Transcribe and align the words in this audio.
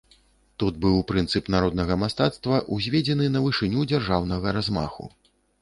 Тут 0.61 0.79
быў 0.85 0.95
прынцып 1.11 1.51
народнага 1.57 1.99
мастацтва, 2.05 2.63
узведзены 2.79 3.29
на 3.37 3.45
вышыню 3.47 3.87
дзяржаўнага 3.93 4.59
размаху. 4.59 5.03